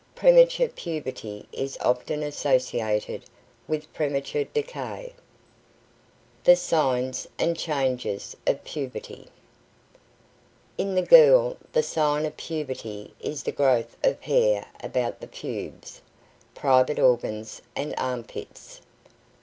[0.15, 3.23] Premature puberty is often associated
[3.67, 5.13] with premature decay.
[6.43, 9.27] THE SIGNS AND CHANGES OF PUBERTY
[10.79, 16.01] In the girl the sign of puberty is the growth of hair about the pubes,
[16.55, 18.81] private organs and armpits.